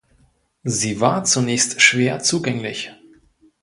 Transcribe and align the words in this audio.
Sie 0.63 0.99
war 0.99 1.25
zunächst 1.25 1.79
schwer 1.79 2.21
zugänglich. 2.21 2.89